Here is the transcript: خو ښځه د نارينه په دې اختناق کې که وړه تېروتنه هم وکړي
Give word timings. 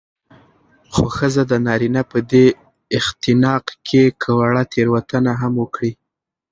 خو 0.93 1.03
ښځه 1.17 1.43
د 1.51 1.53
نارينه 1.65 2.01
په 2.11 2.19
دې 2.31 2.45
اختناق 2.97 3.65
کې 3.87 4.03
که 4.21 4.29
وړه 4.39 4.63
تېروتنه 4.73 5.31
هم 5.41 5.53
وکړي 5.63 5.91